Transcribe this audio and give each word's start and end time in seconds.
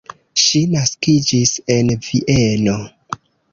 Ŝi 0.43 0.61
naskiĝis 0.71 1.53
en 1.77 1.93
Vieno. 2.09 2.81